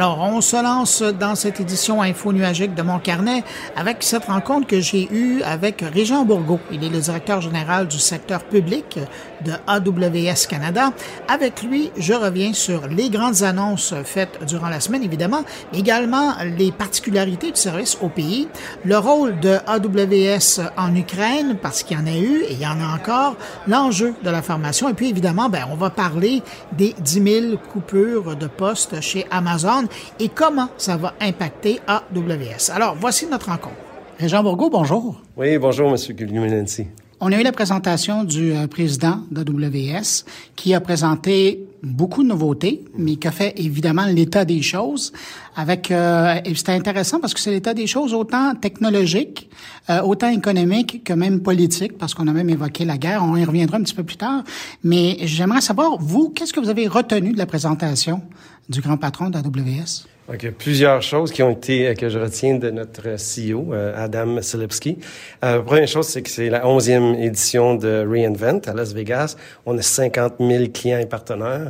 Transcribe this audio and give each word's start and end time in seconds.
Alors, 0.00 0.20
on 0.20 0.40
se 0.40 0.56
lance 0.56 1.02
dans 1.02 1.34
cette 1.34 1.60
édition 1.60 2.00
Info 2.00 2.32
Nuagique 2.32 2.74
de 2.74 2.80
mon 2.80 2.98
carnet 2.98 3.44
avec 3.76 3.98
cette 4.00 4.24
rencontre 4.24 4.66
que 4.66 4.80
j'ai 4.80 5.06
eue 5.12 5.42
avec 5.42 5.82
Régent 5.82 6.24
Bourgault. 6.24 6.58
Il 6.72 6.82
est 6.82 6.88
le 6.88 7.00
directeur 7.00 7.42
général 7.42 7.86
du 7.86 7.98
secteur 7.98 8.42
public 8.44 8.98
de 9.44 9.52
AWS 9.66 10.46
Canada. 10.48 10.92
Avec 11.28 11.62
lui, 11.62 11.90
je 11.96 12.12
reviens 12.12 12.52
sur 12.52 12.86
les 12.88 13.10
grandes 13.10 13.42
annonces 13.42 13.94
faites 14.04 14.44
durant 14.46 14.68
la 14.68 14.80
semaine, 14.80 15.02
évidemment, 15.02 15.42
mais 15.72 15.78
également 15.78 16.34
les 16.56 16.72
particularités 16.72 17.50
du 17.50 17.60
service 17.60 17.98
au 18.00 18.08
pays, 18.08 18.48
le 18.84 18.98
rôle 18.98 19.38
de 19.40 19.58
AWS 19.66 20.60
en 20.76 20.94
Ukraine, 20.94 21.56
parce 21.60 21.82
qu'il 21.82 21.98
y 21.98 22.00
en 22.00 22.06
a 22.06 22.16
eu 22.16 22.42
et 22.42 22.52
il 22.52 22.60
y 22.60 22.66
en 22.66 22.80
a 22.80 22.94
encore, 22.94 23.36
l'enjeu 23.66 24.14
de 24.22 24.30
la 24.30 24.42
formation, 24.42 24.88
et 24.88 24.94
puis 24.94 25.08
évidemment, 25.08 25.48
ben, 25.48 25.66
on 25.70 25.76
va 25.76 25.90
parler 25.90 26.42
des 26.72 26.94
10 26.98 27.12
000 27.12 27.56
coupures 27.72 28.36
de 28.36 28.46
postes 28.46 29.00
chez 29.00 29.26
Amazon 29.30 29.84
et 30.18 30.28
comment 30.28 30.68
ça 30.76 30.96
va 30.96 31.14
impacter 31.20 31.80
AWS. 31.86 32.70
Alors, 32.74 32.96
voici 32.98 33.26
notre 33.26 33.46
rencontre. 33.46 33.76
Régent 34.18 34.42
Bourgault, 34.42 34.70
bonjour. 34.70 35.22
Oui, 35.36 35.56
bonjour, 35.58 35.88
M. 35.88 35.96
Guglielminensi. 35.96 36.88
On 37.22 37.32
a 37.32 37.38
eu 37.38 37.42
la 37.42 37.52
présentation 37.52 38.24
du 38.24 38.52
euh, 38.52 38.66
président 38.66 39.20
d'AWS 39.30 40.24
qui 40.56 40.72
a 40.72 40.80
présenté 40.80 41.60
beaucoup 41.82 42.22
de 42.22 42.28
nouveautés, 42.28 42.84
mais 42.96 43.16
qui 43.16 43.28
a 43.28 43.30
fait 43.30 43.54
évidemment 43.56 44.06
l'état 44.06 44.44
des 44.44 44.62
choses. 44.62 45.12
Avec 45.56 45.90
euh, 45.90 46.36
c'était 46.54 46.72
intéressant 46.72 47.20
parce 47.20 47.34
que 47.34 47.40
c'est 47.40 47.50
l'état 47.50 47.74
des 47.74 47.86
choses 47.86 48.14
autant 48.14 48.54
technologique, 48.54 49.50
euh, 49.88 50.00
autant 50.02 50.28
économique 50.28 51.02
que 51.04 51.12
même 51.12 51.40
politique, 51.40 51.98
parce 51.98 52.14
qu'on 52.14 52.28
a 52.28 52.32
même 52.32 52.50
évoqué 52.50 52.84
la 52.84 52.98
guerre. 52.98 53.22
On 53.24 53.36
y 53.36 53.44
reviendra 53.44 53.78
un 53.78 53.82
petit 53.82 53.94
peu 53.94 54.04
plus 54.04 54.16
tard. 54.16 54.44
Mais 54.84 55.18
j'aimerais 55.22 55.60
savoir 55.60 55.98
vous, 55.98 56.30
qu'est-ce 56.30 56.52
que 56.52 56.60
vous 56.60 56.68
avez 56.68 56.86
retenu 56.86 57.32
de 57.32 57.38
la 57.38 57.46
présentation 57.46 58.22
du 58.68 58.80
grand 58.80 58.96
patron 58.96 59.30
d'AWS? 59.30 60.06
Donc, 60.30 60.44
il 60.44 60.46
y 60.46 60.48
a 60.48 60.52
plusieurs 60.52 61.02
choses 61.02 61.32
qui 61.32 61.42
ont 61.42 61.50
été, 61.50 61.88
euh, 61.88 61.94
que 61.94 62.08
je 62.08 62.16
retiens 62.16 62.54
de 62.54 62.70
notre 62.70 63.16
CEO, 63.16 63.74
euh, 63.74 63.92
Adam 63.96 64.40
Silipski. 64.40 64.98
Euh, 65.44 65.56
la 65.56 65.62
première 65.62 65.88
chose, 65.88 66.06
c'est 66.06 66.22
que 66.22 66.30
c'est 66.30 66.48
la 66.48 66.68
onzième 66.68 67.16
édition 67.16 67.74
de 67.74 68.06
reInvent 68.08 68.60
à 68.64 68.72
Las 68.72 68.92
Vegas. 68.92 69.34
On 69.66 69.76
a 69.76 69.82
50 69.82 70.34
000 70.38 70.66
clients 70.72 71.00
et 71.00 71.06
partenaires. 71.06 71.69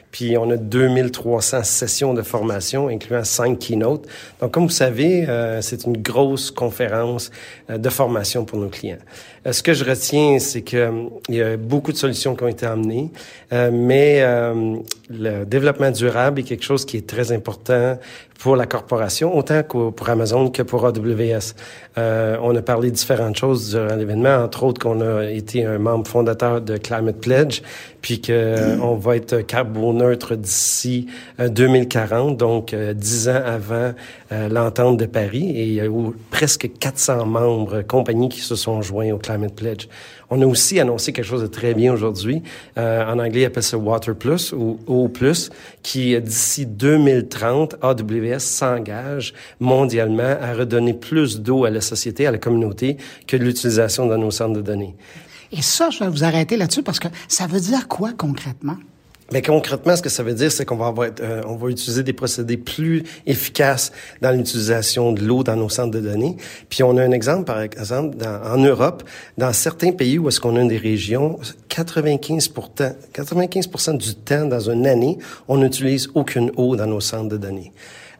Puis 0.11 0.37
on 0.37 0.49
a 0.49 0.57
2300 0.57 1.63
sessions 1.63 2.13
de 2.13 2.21
formation, 2.21 2.89
incluant 2.89 3.23
cinq 3.23 3.59
keynotes. 3.59 4.07
Donc, 4.41 4.51
comme 4.51 4.63
vous 4.63 4.69
savez, 4.69 5.27
euh, 5.27 5.61
c'est 5.61 5.85
une 5.85 5.97
grosse 5.97 6.51
conférence 6.51 7.31
euh, 7.69 7.77
de 7.77 7.89
formation 7.89 8.43
pour 8.43 8.59
nos 8.59 8.67
clients. 8.67 8.97
Euh, 9.47 9.53
ce 9.53 9.63
que 9.63 9.73
je 9.73 9.85
retiens, 9.85 10.39
c'est 10.39 10.61
qu'il 10.61 11.09
y 11.29 11.41
a 11.41 11.57
beaucoup 11.57 11.91
de 11.91 11.97
solutions 11.97 12.35
qui 12.35 12.43
ont 12.43 12.49
été 12.49 12.65
amenées, 12.65 13.09
mais 13.51 14.23
le 15.09 15.45
développement 15.45 15.91
durable 15.91 16.39
est 16.39 16.43
quelque 16.43 16.63
chose 16.63 16.85
qui 16.85 16.97
est 16.97 17.07
très 17.07 17.31
important 17.31 17.97
pour 18.41 18.55
la 18.55 18.65
corporation, 18.65 19.37
autant 19.37 19.61
que 19.61 19.91
pour 19.91 20.09
Amazon 20.09 20.49
que 20.49 20.63
pour 20.63 20.83
AWS. 20.85 21.53
Euh, 21.99 22.37
on 22.41 22.55
a 22.55 22.61
parlé 22.63 22.89
de 22.89 22.95
différentes 22.95 23.37
choses 23.37 23.69
durant 23.69 23.95
l'événement, 23.95 24.35
entre 24.37 24.63
autres 24.63 24.81
qu'on 24.81 24.99
a 25.01 25.25
été 25.25 25.63
un 25.63 25.77
membre 25.77 26.07
fondateur 26.07 26.59
de 26.59 26.77
Climate 26.77 27.17
Pledge, 27.17 27.61
puis 28.01 28.19
qu'on 28.19 28.31
euh, 28.33 28.77
on 28.81 28.95
va 28.95 29.15
être 29.15 29.41
carboneutre 30.01 30.35
d'ici 30.35 31.07
2040, 31.39 32.33
euh, 32.33 32.35
donc 32.35 32.75
dix 32.95 33.29
ans 33.29 33.41
avant 33.45 33.93
l'entente 34.49 34.97
de 34.97 35.05
Paris, 35.05 35.51
et 35.51 35.63
il 35.65 35.73
y 35.73 36.11
presque 36.29 36.69
400 36.79 37.25
membres, 37.25 37.81
compagnies 37.81 38.29
qui 38.29 38.39
se 38.39 38.55
sont 38.55 38.81
joints 38.81 39.11
au 39.11 39.17
Climate 39.17 39.53
Pledge. 39.53 39.87
On 40.29 40.41
a 40.41 40.45
aussi 40.45 40.79
annoncé 40.79 41.11
quelque 41.11 41.25
chose 41.25 41.41
de 41.41 41.47
très 41.47 41.73
bien 41.73 41.91
aujourd'hui. 41.91 42.41
Euh, 42.77 43.05
en 43.05 43.19
anglais, 43.19 43.41
ils 43.41 43.45
appellent 43.45 43.63
ça 43.63 43.77
Water 43.77 44.15
Plus 44.15 44.53
ou 44.53 44.79
Eau 44.87 45.09
Plus, 45.09 45.49
qui 45.83 46.19
d'ici 46.21 46.65
2030, 46.65 47.75
AWS 47.81 48.39
s'engage 48.39 49.33
mondialement 49.59 50.37
à 50.41 50.53
redonner 50.53 50.93
plus 50.93 51.41
d'eau 51.41 51.65
à 51.65 51.69
la 51.69 51.81
société, 51.81 52.25
à 52.27 52.31
la 52.31 52.37
communauté, 52.37 52.95
que 53.27 53.35
l'utilisation 53.35 54.05
dans 54.05 54.17
nos 54.17 54.31
centres 54.31 54.53
de 54.53 54.61
données. 54.61 54.95
Et 55.51 55.61
ça, 55.61 55.89
je 55.89 55.99
vais 55.99 56.09
vous 56.09 56.23
arrêter 56.23 56.55
là-dessus 56.55 56.81
parce 56.81 56.99
que 56.99 57.09
ça 57.27 57.45
veut 57.45 57.59
dire 57.59 57.89
quoi 57.89 58.11
concrètement? 58.17 58.77
Mais 59.31 59.41
concrètement, 59.41 59.95
ce 59.95 60.01
que 60.01 60.09
ça 60.09 60.23
veut 60.23 60.33
dire, 60.33 60.51
c'est 60.51 60.65
qu'on 60.65 60.75
va 60.75 60.87
avoir, 60.87 61.09
euh, 61.21 61.41
on 61.47 61.55
va 61.55 61.69
utiliser 61.69 62.03
des 62.03 62.13
procédés 62.13 62.57
plus 62.57 63.03
efficaces 63.25 63.91
dans 64.21 64.31
l'utilisation 64.31 65.13
de 65.13 65.21
l'eau 65.21 65.43
dans 65.43 65.55
nos 65.55 65.69
centres 65.69 65.91
de 65.91 66.01
données. 66.01 66.35
Puis 66.69 66.83
on 66.83 66.97
a 66.97 67.03
un 67.03 67.11
exemple, 67.11 67.45
par 67.45 67.61
exemple, 67.61 68.17
dans, 68.17 68.41
en 68.43 68.57
Europe, 68.57 69.03
dans 69.37 69.53
certains 69.53 69.93
pays 69.93 70.19
où 70.19 70.27
est-ce 70.27 70.39
qu'on 70.39 70.55
a 70.57 70.63
des 70.65 70.77
régions, 70.77 71.39
95 71.69 72.51
95 73.13 73.97
du 73.97 74.15
temps 74.15 74.45
dans 74.45 74.69
une 74.69 74.85
année, 74.85 75.17
on 75.47 75.57
n'utilise 75.57 76.09
aucune 76.13 76.51
eau 76.57 76.75
dans 76.75 76.87
nos 76.87 76.99
centres 76.99 77.29
de 77.29 77.37
données. 77.37 77.71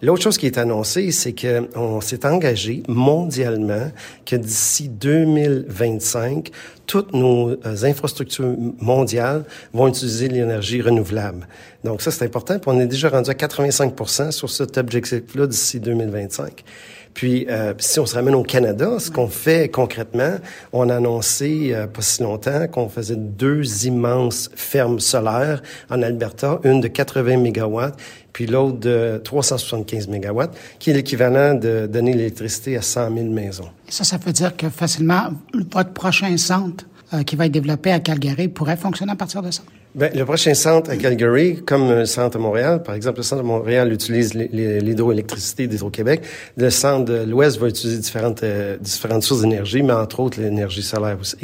L'autre 0.03 0.23
chose 0.23 0.39
qui 0.39 0.47
est 0.47 0.57
annoncée, 0.57 1.11
c'est 1.11 1.33
qu'on 1.33 2.01
s'est 2.01 2.25
engagé 2.25 2.81
mondialement 2.87 3.91
que 4.25 4.35
d'ici 4.35 4.89
2025, 4.89 6.49
toutes 6.91 7.13
nos 7.13 7.51
euh, 7.51 7.83
infrastructures 7.83 8.53
mondiales 8.81 9.45
vont 9.71 9.87
utiliser 9.87 10.27
l'énergie 10.27 10.81
renouvelable. 10.81 11.47
Donc 11.85 12.01
ça, 12.01 12.11
c'est 12.11 12.25
important. 12.25 12.59
Puis 12.59 12.69
on 12.69 12.77
est 12.81 12.85
déjà 12.85 13.07
rendu 13.07 13.29
à 13.29 13.33
85 13.33 13.93
sur 14.31 14.49
cet 14.49 14.77
objectif-là 14.77 15.47
d'ici 15.47 15.79
2025. 15.79 16.65
Puis, 17.13 17.45
euh, 17.49 17.73
si 17.77 17.99
on 17.99 18.05
se 18.05 18.15
ramène 18.15 18.35
au 18.35 18.43
Canada, 18.43 18.97
ce 18.99 19.11
qu'on 19.11 19.27
fait 19.27 19.69
concrètement, 19.69 20.35
on 20.71 20.89
a 20.89 20.95
annoncé 20.95 21.71
euh, 21.73 21.87
pas 21.87 22.01
si 22.01 22.23
longtemps 22.23 22.67
qu'on 22.67 22.89
faisait 22.89 23.15
deux 23.15 23.85
immenses 23.85 24.49
fermes 24.55 24.99
solaires 24.99 25.61
en 25.89 26.01
Alberta, 26.01 26.59
une 26.63 26.81
de 26.81 26.87
80 26.87 27.37
mégawatts, 27.37 27.97
puis 28.33 28.47
l'autre 28.47 28.79
de 28.79 29.21
375 29.23 30.07
mégawatts, 30.07 30.55
qui 30.79 30.89
est 30.89 30.93
l'équivalent 30.93 31.53
de 31.53 31.87
donner 31.87 32.13
l'électricité 32.13 32.77
à 32.77 32.81
100 32.81 33.13
000 33.13 33.25
maisons. 33.29 33.69
Ça, 33.89 34.03
ça 34.03 34.17
veut 34.17 34.31
dire 34.31 34.55
que 34.55 34.69
facilement, 34.69 35.31
votre 35.53 35.91
prochain 35.91 36.35
centre 36.37 36.85
euh, 37.13 37.23
qui 37.23 37.35
va 37.35 37.45
être 37.45 37.51
développé 37.51 37.91
à 37.91 37.99
Calgary 37.99 38.47
pourrait 38.47 38.77
fonctionner 38.77 39.11
à 39.11 39.15
partir 39.15 39.41
de 39.41 39.51
ça? 39.51 39.63
Ben, 39.93 40.09
le 40.15 40.23
prochain 40.23 40.53
centre 40.53 40.89
à 40.89 40.95
Calgary, 40.95 41.61
comme 41.65 41.89
le 41.89 42.05
centre 42.05 42.37
à 42.37 42.39
Montréal, 42.39 42.81
par 42.81 42.95
exemple, 42.95 43.17
le 43.17 43.23
centre 43.23 43.41
de 43.41 43.47
Montréal 43.47 43.91
utilise 43.91 44.33
l'hydroélectricité 44.33 45.67
d'Hydro-Québec. 45.67 46.21
Le 46.55 46.69
centre 46.69 47.03
de 47.03 47.25
l'Ouest 47.25 47.59
va 47.59 47.67
utiliser 47.67 47.99
différentes, 47.99 48.41
euh, 48.43 48.77
différentes 48.77 49.23
sources 49.23 49.41
d'énergie, 49.41 49.83
mais 49.83 49.91
entre 49.91 50.21
autres 50.21 50.39
l'énergie 50.39 50.81
solaire 50.81 51.17
aussi, 51.19 51.35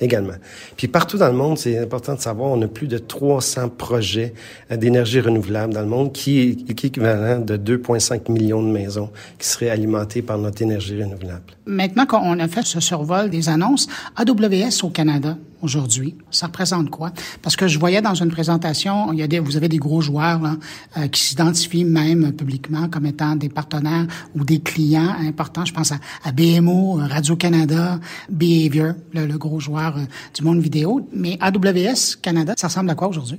également. 0.00 0.32
Puis 0.78 0.88
partout 0.88 1.18
dans 1.18 1.26
le 1.26 1.34
monde, 1.34 1.58
c'est 1.58 1.76
important 1.76 2.14
de 2.14 2.20
savoir, 2.20 2.52
on 2.52 2.62
a 2.62 2.66
plus 2.66 2.86
de 2.86 2.96
300 2.96 3.68
projets 3.68 4.32
euh, 4.70 4.78
d'énergie 4.78 5.20
renouvelable 5.20 5.74
dans 5.74 5.82
le 5.82 5.86
monde 5.86 6.12
qui 6.12 6.64
qui 6.74 6.86
équivalent 6.86 7.40
de 7.40 7.58
2,5 7.58 8.32
millions 8.32 8.62
de 8.62 8.70
maisons 8.70 9.10
qui 9.38 9.46
seraient 9.46 9.68
alimentées 9.68 10.22
par 10.22 10.38
notre 10.38 10.62
énergie 10.62 11.02
renouvelable. 11.02 11.42
Maintenant 11.66 12.06
qu'on 12.06 12.38
a 12.38 12.48
fait 12.48 12.64
ce 12.64 12.80
survol 12.80 13.28
des 13.28 13.50
annonces, 13.50 13.86
AWS 14.16 14.82
au 14.82 14.88
Canada, 14.88 15.36
aujourd'hui, 15.62 16.16
ça 16.30 16.46
représente 16.46 16.90
quoi? 16.90 17.12
Parce 17.40 17.56
que 17.56 17.68
je 17.68 17.78
voyais 17.78 18.02
dans 18.02 18.14
une 18.14 18.30
présentation, 18.30 19.12
il 19.12 19.18
y 19.18 19.22
a 19.22 19.26
des, 19.26 19.38
vous 19.38 19.56
avez 19.56 19.68
des 19.68 19.78
gros 19.78 20.00
joueurs 20.00 20.40
là, 20.40 20.56
euh, 20.98 21.08
qui 21.08 21.22
s'identifient 21.22 21.84
même 21.84 22.32
publiquement 22.32 22.88
comme 22.88 23.06
étant 23.06 23.36
des 23.36 23.48
partenaires 23.48 24.06
ou 24.34 24.44
des 24.44 24.60
clients 24.60 25.14
importants. 25.20 25.64
Je 25.64 25.72
pense 25.72 25.92
à, 25.92 25.96
à 26.24 26.32
BMO, 26.32 27.00
Radio-Canada, 27.00 27.98
Behavior, 28.28 28.94
le, 29.14 29.38
gros 29.38 29.60
joueur 29.60 29.96
euh, 29.96 30.02
du 30.34 30.42
monde 30.42 30.60
vidéo. 30.60 31.08
Mais 31.14 31.38
AWS 31.40 32.16
Canada, 32.20 32.54
ça 32.56 32.68
ressemble 32.68 32.90
à 32.90 32.94
quoi 32.94 33.08
aujourd'hui? 33.08 33.38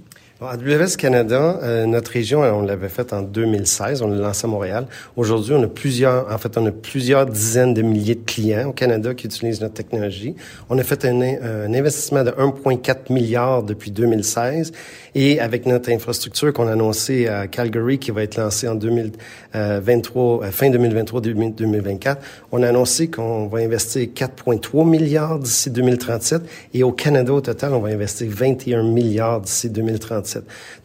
AWS 0.51 0.97
Canada, 0.97 1.59
euh, 1.63 1.85
notre 1.85 2.11
région, 2.11 2.41
on 2.41 2.63
l'avait 2.63 2.89
faite 2.89 3.13
en 3.13 3.21
2016, 3.21 4.01
on 4.01 4.07
l'a 4.07 4.17
lancé 4.17 4.45
à 4.45 4.49
Montréal. 4.49 4.87
Aujourd'hui, 5.15 5.53
on 5.53 5.63
a 5.63 5.67
plusieurs, 5.67 6.31
en 6.31 6.37
fait, 6.37 6.57
on 6.57 6.65
a 6.65 6.71
plusieurs 6.71 7.25
dizaines 7.25 7.73
de 7.73 7.81
milliers 7.81 8.15
de 8.15 8.25
clients 8.25 8.69
au 8.69 8.73
Canada 8.73 9.13
qui 9.13 9.27
utilisent 9.27 9.61
notre 9.61 9.75
technologie. 9.75 10.35
On 10.69 10.77
a 10.77 10.83
fait 10.83 11.05
un, 11.05 11.21
un 11.21 11.73
investissement 11.73 12.23
de 12.23 12.31
1,4 12.31 13.13
milliard 13.13 13.63
depuis 13.63 13.91
2016 13.91 14.71
et 15.15 15.39
avec 15.39 15.65
notre 15.65 15.91
infrastructure 15.91 16.51
qu'on 16.51 16.67
a 16.67 16.73
annoncée 16.73 17.27
à 17.27 17.47
Calgary 17.47 17.99
qui 17.99 18.11
va 18.11 18.23
être 18.23 18.35
lancée 18.35 18.67
en 18.67 18.75
2023, 18.75 20.43
euh, 20.43 20.51
fin 20.51 20.69
2023, 20.69 21.21
2024, 21.21 22.21
on 22.51 22.63
a 22.63 22.69
annoncé 22.69 23.09
qu'on 23.09 23.47
va 23.47 23.59
investir 23.59 24.07
4,3 24.07 24.89
milliards 24.89 25.39
d'ici 25.39 25.69
2037 25.69 26.41
et 26.73 26.83
au 26.83 26.91
Canada, 26.91 27.33
au 27.33 27.41
total, 27.41 27.73
on 27.73 27.79
va 27.79 27.89
investir 27.89 28.27
21 28.29 28.83
milliards 28.83 29.41
d'ici 29.41 29.69
2037. 29.69 30.32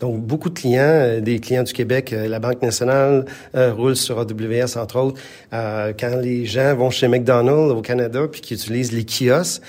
Donc, 0.01 0.21
beaucoup 0.21 0.49
de 0.51 0.59
clients, 0.59 0.83
euh, 0.83 1.21
des 1.21 1.41
clients 1.41 1.63
du 1.63 1.73
Québec, 1.73 2.13
euh, 2.13 2.29
la 2.29 2.39
Banque 2.39 2.63
nationale 2.63 3.25
euh, 3.55 3.73
roule 3.73 3.97
sur 3.97 4.19
AWS, 4.19 4.77
entre 4.77 4.97
autres. 4.97 5.21
quand 5.51 6.17
les 6.21 6.47
gens 6.47 6.75
vont 6.75 6.91
chez 6.91 7.09
McDonald's 7.09 7.73
au 7.73 7.83
Canada 7.83 8.27
puis 8.31 8.41
qui 8.41 8.55
utilisent 8.55 8.93
les 8.93 9.05
kiosques 9.05 9.63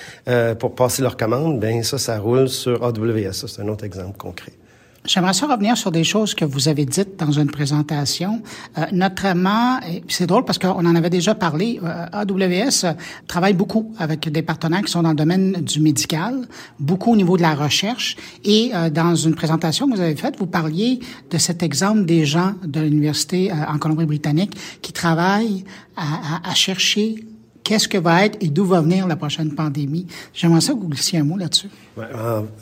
pour 0.59 0.75
passer 0.75 1.01
leurs 1.01 1.17
commandes, 1.17 1.59
ben 1.59 1.83
ça, 1.83 1.97
ça 1.97 2.19
roule 2.19 2.49
sur 2.49 2.83
AWS. 2.83 3.33
Ça, 3.33 3.47
c'est 3.47 3.61
un 3.61 3.67
autre 3.67 3.85
exemple 3.85 4.17
concret. 4.17 4.58
J'aimerais 5.05 5.33
ça 5.33 5.47
revenir 5.47 5.77
sur 5.77 5.91
des 5.91 6.03
choses 6.03 6.33
que 6.33 6.43
vous 6.43 6.67
avez 6.67 6.85
dites 6.85 7.17
dans 7.17 7.31
une 7.31 7.49
présentation, 7.49 8.41
euh, 8.77 8.85
notamment, 8.91 9.79
c'est 10.09 10.27
drôle 10.27 10.43
parce 10.43 10.59
qu'on 10.59 10.85
en 10.85 10.95
avait 10.95 11.09
déjà 11.09 11.35
parlé, 11.35 11.79
euh, 11.83 12.05
AWS 12.11 12.83
euh, 12.83 12.93
travaille 13.25 13.53
beaucoup 13.53 13.93
avec 13.97 14.29
des 14.29 14.41
partenaires 14.41 14.81
qui 14.81 14.91
sont 14.91 15.01
dans 15.01 15.11
le 15.11 15.15
domaine 15.15 15.53
du 15.53 15.79
médical, 15.79 16.47
beaucoup 16.79 17.13
au 17.13 17.15
niveau 17.15 17.37
de 17.37 17.41
la 17.41 17.55
recherche, 17.55 18.17
et 18.43 18.71
euh, 18.73 18.89
dans 18.89 19.15
une 19.15 19.35
présentation 19.35 19.87
que 19.87 19.95
vous 19.95 20.01
avez 20.01 20.15
faite, 20.15 20.35
vous 20.37 20.47
parliez 20.47 20.99
de 21.31 21.37
cet 21.37 21.63
exemple 21.63 22.03
des 22.05 22.25
gens 22.25 22.55
de 22.63 22.81
l'université 22.81 23.51
en 23.53 23.77
Colombie-Britannique 23.77 24.51
qui 24.81 24.91
travaillent 24.91 25.63
à, 25.95 26.03
à, 26.45 26.51
à 26.51 26.53
chercher 26.55 27.23
qu'est-ce 27.63 27.87
que 27.87 27.97
va 27.97 28.25
être 28.25 28.37
et 28.41 28.49
d'où 28.49 28.65
va 28.65 28.81
venir 28.81 29.07
la 29.07 29.15
prochaine 29.15 29.53
pandémie. 29.53 30.07
J'aimerais 30.33 30.61
ça 30.61 30.73
que 30.73 30.79
vous 30.79 30.89
glissiez 30.89 31.19
un 31.19 31.23
mot 31.23 31.37
là-dessus. 31.37 31.69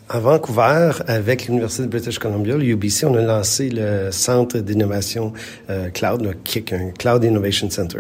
À 0.10 0.20
Vancouver, 0.20 0.92
avec 1.08 1.48
l'Université 1.48 1.84
de 1.84 1.90
British 1.90 2.20
Columbia, 2.20 2.56
l'UBC, 2.56 3.06
on 3.06 3.16
a 3.16 3.22
lancé 3.22 3.70
le 3.70 4.10
Centre 4.12 4.60
d'innovation 4.60 5.34
euh, 5.70 5.90
cloud, 5.90 6.22
le 6.22 6.34
KIC, 6.34 6.74
un 6.74 6.92
Cloud 6.92 7.24
Innovation 7.24 7.70
Center. 7.70 8.00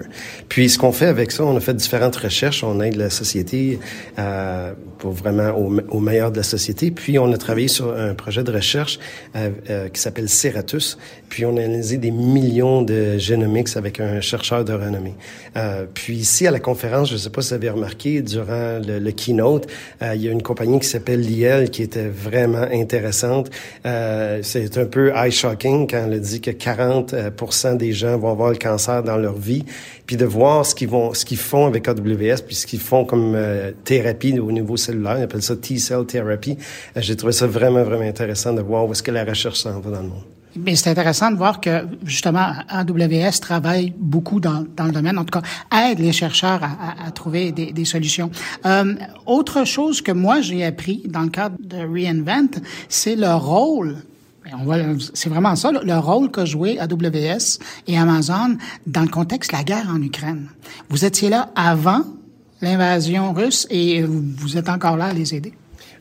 Puis, 0.50 0.70
ce 0.70 0.78
qu'on 0.78 0.92
fait 0.92 1.08
avec 1.08 1.32
ça, 1.32 1.44
on 1.44 1.56
a 1.56 1.60
fait 1.60 1.74
différentes 1.74 2.16
recherches. 2.16 2.64
On 2.64 2.80
aide 2.82 2.96
la 2.96 3.10
société 3.10 3.80
euh, 4.20 4.74
pour 4.98 5.12
vraiment 5.12 5.50
au, 5.50 5.80
au, 5.90 6.00
meilleur 6.00 6.32
de 6.32 6.38
la 6.38 6.44
société. 6.44 6.92
Puis, 6.92 7.20
on 7.20 7.32
a 7.32 7.38
travaillé 7.38 7.68
sur 7.68 7.94
un 7.94 8.14
projet 8.14 8.44
de 8.44 8.52
recherche 8.52 9.00
euh, 9.36 9.50
euh 9.70 9.90
qui 9.90 10.02
s'appelle 10.02 10.30
Ceratus. 10.30 10.98
Puis, 11.30 11.46
on 11.46 11.58
a 11.58 11.64
analysé 11.64 11.98
des 11.98 12.12
millions 12.12 12.82
de 12.82 13.18
génomics 13.18 13.76
avec 13.76 14.00
un 14.00 14.22
chercheur 14.22 14.64
de 14.64 14.74
renommée. 14.74 15.16
Euh, 15.56 15.86
puis, 15.94 16.16
ici, 16.16 16.48
à 16.48 16.52
la 16.52 16.60
conférence, 16.60 17.10
je 17.10 17.14
ne 17.14 17.20
sais 17.20 17.30
pas 17.30 17.42
si 17.42 17.50
vous 17.50 17.56
avez 17.56 17.70
remarqué, 17.70 18.22
durant 18.22 18.80
le, 18.86 19.00
le 19.00 19.12
keynote, 19.12 19.68
euh, 20.02 20.16
il 20.16 20.22
y 20.22 20.30
a 20.30 20.32
une 20.32 20.44
compagnie 20.44 20.80
qui 20.80 20.88
s'appelle 20.88 21.27
Qui 21.72 21.84
était 21.84 22.08
vraiment 22.08 22.66
intéressante. 22.72 23.50
Euh, 23.86 24.40
c'est 24.44 24.78
un 24.78 24.86
peu 24.86 25.12
eye-shocking 25.14 25.88
quand 25.90 26.08
elle 26.10 26.20
dit 26.22 26.42
que 26.42 26.52
40 26.52 27.14
des 27.78 27.92
gens 27.92 28.18
vont 28.18 28.32
avoir 28.32 28.50
le 28.50 28.58
cancer 28.58 29.04
dans 29.04 29.18
leur 29.18 29.38
vie, 29.38 29.66
puis 30.06 30.16
de 30.16 30.26
voir 30.26 30.66
ce 30.66 30.74
qu'ils 30.74 30.88
vont, 30.88 31.14
ce 31.14 31.26
qu'ils 31.26 31.38
font 31.38 31.66
avec 31.66 31.88
AWS, 31.88 32.44
puis 32.46 32.56
ce 32.56 32.66
qu'ils 32.66 32.80
font 32.80 33.04
comme 33.06 33.34
euh, 33.36 33.72
thérapie 33.84 34.40
au 34.40 34.52
niveau 34.52 34.78
cellulaire, 34.78 35.18
ils 35.18 35.24
appellent 35.24 35.42
ça 35.42 35.56
T-cell 35.56 36.06
therapy. 36.06 36.58
Euh, 36.96 37.02
J'ai 37.02 37.16
trouvé 37.16 37.34
ça 37.34 37.46
vraiment, 37.46 37.84
vraiment 37.84 38.08
intéressant 38.08 38.54
de 38.54 38.62
voir 38.62 38.88
où 38.88 38.92
est-ce 38.94 39.04
que 39.04 39.12
la 39.12 39.26
recherche 39.26 39.60
s'en 39.60 39.80
va 39.80 39.92
dans 39.92 40.02
le 40.02 40.08
monde. 40.08 40.37
Mais 40.56 40.76
c'est 40.76 40.90
intéressant 40.90 41.30
de 41.30 41.36
voir 41.36 41.62
que 41.62 41.86
justement 42.04 42.54
AWS 42.70 43.40
travaille 43.42 43.94
beaucoup 43.98 44.40
dans, 44.40 44.66
dans 44.76 44.86
le 44.86 44.92
domaine, 44.92 45.18
en 45.18 45.26
tout 45.26 45.40
cas 45.40 45.88
aide 45.90 46.00
les 46.00 46.12
chercheurs 46.12 46.62
à, 46.64 47.12
trouver 47.12 47.52
des, 47.52 47.86
solutions. 47.86 48.32
Euh, 48.66 48.96
autre 49.26 49.66
chose 49.66 50.02
que 50.02 50.12
moi 50.12 50.42
j'ai 50.42 50.66
appris 50.66 51.04
dans 51.06 51.22
le 51.22 51.30
cadre 51.30 51.56
de 51.60 51.78
Reinvent, 51.78 52.60
c'est 52.90 53.16
le 53.16 53.34
rôle 53.34 53.98
c'est 55.14 55.30
vraiment 55.30 55.56
ça, 55.56 55.72
le 55.72 55.98
rôle 55.98 56.32
qu'a 56.32 56.46
joué 56.46 56.80
AWS 56.80 57.60
et 57.88 57.98
Amazon 57.98 58.58
dans 58.86 59.02
le 59.02 59.08
contexte 59.08 59.52
de 59.52 59.58
la 59.58 59.64
guerre 59.64 59.90
en 59.90 60.02
Ukraine. 60.02 60.48
Vous 60.90 61.06
étiez 61.06 61.30
là 61.30 61.50
avant 61.56 62.04
l'invasion 62.62 63.34
russe 63.34 63.68
et 63.70 64.04
vous 64.04 64.58
êtes 64.58 64.70
encore 64.70 64.98
là 64.98 65.08
à 65.08 65.14
les 65.14 65.36
aider. 65.36 65.54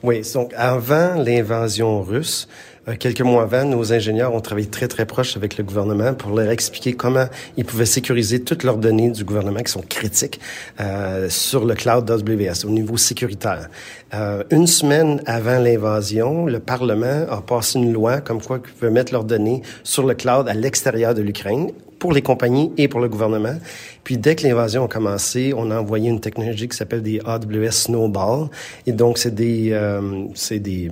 Oui, 0.02 0.22
donc 0.34 0.52
avant 0.56 1.14
l'invasion 1.14 2.02
russe, 2.02 2.48
quelques 2.94 3.20
mois 3.22 3.42
avant, 3.42 3.64
nos 3.64 3.92
ingénieurs 3.92 4.32
ont 4.32 4.40
travaillé 4.40 4.68
très, 4.68 4.86
très 4.86 5.06
proche 5.06 5.36
avec 5.36 5.56
le 5.56 5.64
gouvernement 5.64 6.14
pour 6.14 6.30
leur 6.36 6.50
expliquer 6.50 6.92
comment 6.92 7.26
ils 7.56 7.64
pouvaient 7.64 7.84
sécuriser 7.84 8.42
toutes 8.42 8.62
leurs 8.62 8.76
données 8.76 9.10
du 9.10 9.24
gouvernement 9.24 9.60
qui 9.60 9.72
sont 9.72 9.82
critiques 9.82 10.40
euh, 10.80 11.28
sur 11.28 11.64
le 11.64 11.74
cloud 11.74 12.08
AWS 12.08 12.64
au 12.64 12.70
niveau 12.70 12.96
sécuritaire. 12.96 13.68
Euh, 14.14 14.44
une 14.50 14.68
semaine 14.68 15.20
avant 15.26 15.58
l'invasion, 15.58 16.46
le 16.46 16.60
Parlement 16.60 17.26
a 17.28 17.42
passé 17.42 17.78
une 17.78 17.92
loi 17.92 18.20
comme 18.20 18.40
quoi 18.40 18.60
ils 18.64 18.72
pouvaient 18.72 18.92
mettre 18.92 19.12
leurs 19.12 19.24
données 19.24 19.62
sur 19.82 20.06
le 20.06 20.14
cloud 20.14 20.48
à 20.48 20.54
l'extérieur 20.54 21.14
de 21.14 21.22
l'Ukraine 21.22 21.72
pour 21.98 22.12
les 22.12 22.22
compagnies 22.22 22.72
et 22.76 22.88
pour 22.88 23.00
le 23.00 23.08
gouvernement. 23.08 23.56
Puis 24.04 24.18
dès 24.18 24.36
que 24.36 24.46
l'invasion 24.46 24.84
a 24.84 24.88
commencé, 24.88 25.52
on 25.56 25.70
a 25.70 25.80
envoyé 25.80 26.08
une 26.10 26.20
technologie 26.20 26.68
qui 26.68 26.76
s'appelle 26.76 27.02
des 27.02 27.20
AWS 27.24 27.72
Snowball. 27.72 28.48
Et 28.86 28.92
donc, 28.92 29.18
c'est 29.18 29.34
des, 29.34 29.70
euh, 29.72 30.26
c'est 30.34 30.58
des, 30.58 30.90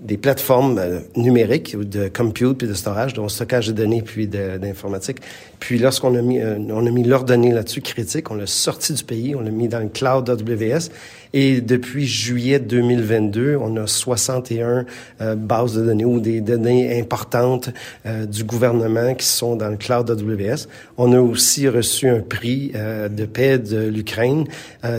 des 0.00 0.16
plateformes 0.16 0.78
euh, 0.78 1.00
numériques 1.16 1.76
de 1.78 2.08
compute 2.08 2.58
puis 2.58 2.68
de 2.68 2.74
storage, 2.74 3.14
de 3.14 3.28
stockage 3.28 3.68
de 3.68 3.72
données 3.72 4.02
puis 4.02 4.26
d'informatique. 4.26 5.18
Puis 5.60 5.78
lorsqu'on 5.78 6.14
a 6.14 6.22
mis, 6.22 6.40
euh, 6.40 6.56
on 6.70 6.86
a 6.86 6.90
mis 6.90 7.04
leurs 7.04 7.24
données 7.24 7.52
là-dessus 7.52 7.80
critiques, 7.80 8.30
on 8.30 8.34
l'a 8.34 8.46
sorti 8.46 8.92
du 8.92 9.04
pays, 9.04 9.34
on 9.34 9.40
l'a 9.40 9.50
mis 9.50 9.68
dans 9.68 9.80
le 9.80 9.88
cloud 9.88 10.28
AWS. 10.28 10.90
Et 11.34 11.60
depuis 11.60 12.06
juillet 12.06 12.58
2022, 12.58 13.58
on 13.60 13.76
a 13.76 13.86
61 13.86 14.86
euh, 15.20 15.34
bases 15.34 15.74
de 15.74 15.84
données 15.84 16.04
ou 16.04 16.20
des 16.20 16.40
données 16.40 16.98
importantes 16.98 17.70
euh, 18.06 18.24
du 18.24 18.44
gouvernement 18.44 19.14
qui 19.14 19.26
sont 19.26 19.56
dans 19.56 19.68
le 19.68 19.76
cloud 19.76 20.10
AWS. 20.10 20.68
On 20.96 21.12
a 21.12 21.20
aussi 21.20 21.68
reçu 21.68 22.08
un 22.08 22.20
prix 22.20 22.72
de 22.72 23.24
paix 23.24 23.58
de 23.58 23.88
l'Ukraine. 23.88 24.44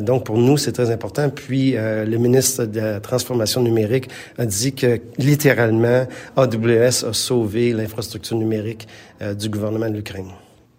Donc 0.02 0.25
pour 0.25 0.38
nous, 0.38 0.57
c'est 0.57 0.72
très 0.72 0.92
important. 0.92 1.30
Puis 1.30 1.74
le 1.74 2.18
ministre 2.18 2.66
de 2.66 2.80
la 2.80 3.00
transformation 3.00 3.62
numérique 3.62 4.10
a 4.38 4.45
dit 4.45 4.74
que 4.74 4.88
littéralement 5.18 6.07
AWS 6.36 7.06
a 7.06 7.13
sauvé 7.13 7.74
l'infrastructure 7.74 8.38
numérique 8.38 8.88
du 9.38 9.50
gouvernement 9.50 9.89
de 9.89 9.95
l'Ukraine 9.95 10.31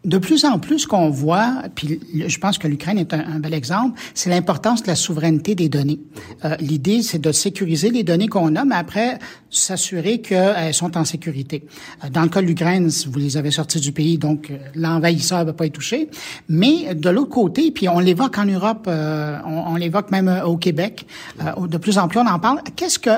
de 0.04 0.18
plus 0.18 0.44
en 0.44 0.58
plus 0.58 0.86
qu'on 0.86 1.10
voit, 1.10 1.62
puis 1.74 2.00
je 2.14 2.38
pense 2.38 2.58
que 2.58 2.66
l'Ukraine 2.66 2.98
est 2.98 3.12
un, 3.12 3.38
bel 3.38 3.52
exemple, 3.52 4.00
c'est 4.14 4.30
l'importance 4.30 4.82
de 4.82 4.88
la 4.88 4.94
souveraineté 4.94 5.54
des 5.54 5.68
données. 5.68 6.00
Euh, 6.44 6.56
L'idée, 6.60 7.02
c'est 7.02 7.18
de 7.18 7.32
sécuriser 7.32 7.90
les 7.90 8.02
données 8.02 8.28
qu'on 8.28 8.56
a, 8.56 8.64
mais 8.64 8.76
après, 8.76 9.18
s'assurer 9.50 10.20
qu'elles 10.20 10.72
sont 10.72 10.96
en 10.96 11.04
sécurité. 11.04 11.64
Euh, 12.04 12.08
dans 12.08 12.22
le 12.22 12.28
cas 12.28 12.40
de 12.40 12.46
l'Ukraine, 12.46 12.88
vous 12.88 13.18
les 13.18 13.36
avez 13.36 13.50
sortis 13.50 13.80
du 13.80 13.92
pays, 13.92 14.16
donc 14.16 14.50
euh, 14.50 14.58
l'envahisseur 14.74 15.40
ne 15.40 15.44
va 15.44 15.52
pas 15.52 15.66
y 15.66 15.70
toucher. 15.70 16.08
Mais 16.48 16.94
de 16.94 17.10
l'autre 17.10 17.30
côté, 17.30 17.70
puis 17.70 17.88
on 17.88 17.98
l'évoque 17.98 18.38
en 18.38 18.46
Europe, 18.46 18.86
euh, 18.88 19.38
on, 19.44 19.72
on 19.72 19.74
l'évoque 19.76 20.10
même 20.10 20.42
au 20.46 20.56
Québec, 20.56 21.06
euh, 21.40 21.66
de 21.66 21.78
plus 21.78 21.98
en 21.98 22.08
plus 22.08 22.20
on 22.20 22.26
en 22.26 22.38
parle. 22.38 22.60
Qu'est-ce 22.76 22.98
que 22.98 23.10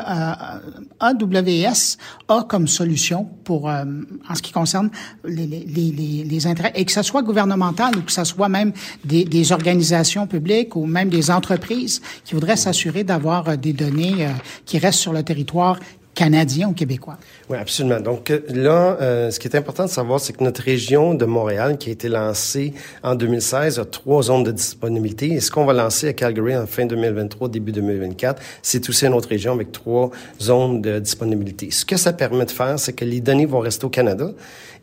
AWS 1.00 1.98
a 2.28 2.42
comme 2.44 2.66
solution 2.66 3.28
pour, 3.44 3.66
en 3.66 4.34
ce 4.34 4.42
qui 4.42 4.52
concerne 4.52 4.90
les, 5.24 5.46
les, 5.46 5.64
les, 5.66 6.24
les 6.24 6.46
intérêts? 6.46 6.71
Et 6.74 6.84
que 6.84 6.92
ce 6.92 7.02
soit 7.02 7.22
gouvernemental 7.22 7.96
ou 7.96 8.02
que 8.02 8.12
ce 8.12 8.24
soit 8.24 8.48
même 8.48 8.72
des, 9.04 9.24
des 9.24 9.52
organisations 9.52 10.26
publiques 10.26 10.76
ou 10.76 10.86
même 10.86 11.08
des 11.08 11.30
entreprises 11.30 12.00
qui 12.24 12.34
voudraient 12.34 12.56
s'assurer 12.56 13.04
d'avoir 13.04 13.48
euh, 13.48 13.56
des 13.56 13.72
données 13.72 14.26
euh, 14.26 14.30
qui 14.64 14.78
restent 14.78 15.00
sur 15.00 15.12
le 15.12 15.22
territoire 15.22 15.78
canadien 16.14 16.68
ou 16.68 16.72
québécois. 16.72 17.16
Oui, 17.48 17.56
absolument. 17.58 18.00
Donc 18.00 18.30
euh, 18.30 18.40
là, 18.48 18.98
euh, 19.00 19.30
ce 19.30 19.38
qui 19.38 19.48
est 19.48 19.56
important 19.56 19.84
de 19.84 19.90
savoir, 19.90 20.20
c'est 20.20 20.32
que 20.32 20.44
notre 20.44 20.62
région 20.62 21.14
de 21.14 21.24
Montréal, 21.24 21.78
qui 21.78 21.88
a 21.88 21.92
été 21.92 22.08
lancée 22.08 22.74
en 23.02 23.14
2016, 23.14 23.78
a 23.78 23.84
trois 23.84 24.22
zones 24.22 24.44
de 24.44 24.52
disponibilité. 24.52 25.32
Et 25.32 25.40
ce 25.40 25.50
qu'on 25.50 25.64
va 25.64 25.72
lancer 25.72 26.08
à 26.08 26.12
Calgary 26.12 26.56
en 26.56 26.66
fin 26.66 26.84
2023, 26.84 27.48
début 27.48 27.72
2024, 27.72 28.42
c'est 28.62 28.88
aussi 28.88 29.06
une 29.06 29.14
autre 29.14 29.28
région 29.28 29.52
avec 29.52 29.72
trois 29.72 30.10
zones 30.40 30.82
de 30.82 30.98
disponibilité. 30.98 31.70
Ce 31.70 31.84
que 31.84 31.96
ça 31.96 32.12
permet 32.12 32.44
de 32.44 32.50
faire, 32.50 32.78
c'est 32.78 32.92
que 32.92 33.04
les 33.04 33.20
données 33.20 33.46
vont 33.46 33.60
rester 33.60 33.86
au 33.86 33.90
Canada. 33.90 34.30